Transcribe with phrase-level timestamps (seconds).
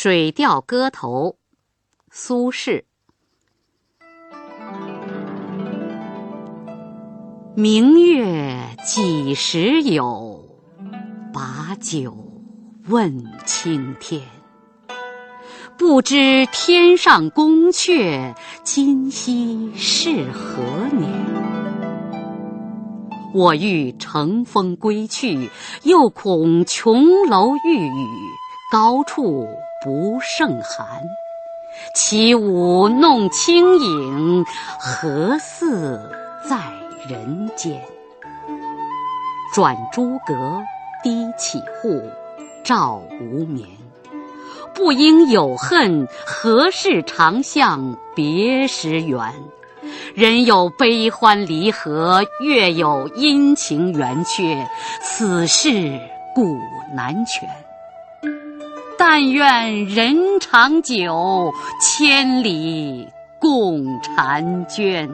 [0.02, 1.36] 《水调歌头》
[2.10, 2.84] 苏轼。
[7.54, 10.42] 明月几时有？
[11.34, 12.16] 把酒
[12.88, 14.22] 问青天。
[15.76, 20.62] 不知天上宫阙，今夕是何
[20.96, 21.12] 年？
[23.34, 25.50] 我欲乘风归去，
[25.82, 28.06] 又恐琼楼玉宇，
[28.70, 29.48] 高处。
[29.82, 30.86] 不胜寒，
[31.94, 34.44] 起舞弄清影，
[34.78, 35.98] 何似
[36.46, 36.58] 在
[37.08, 37.80] 人间？
[39.54, 40.62] 转朱阁，
[41.02, 42.02] 低绮户，
[42.62, 43.66] 照无眠。
[44.74, 49.32] 不应有恨，何事长向别时圆？
[50.14, 54.68] 人有悲欢离合，月有阴晴圆缺，
[55.02, 55.98] 此事
[56.34, 56.58] 古
[56.94, 57.48] 难全。
[59.02, 63.08] 但愿人长久，千里
[63.38, 65.08] 共婵娟。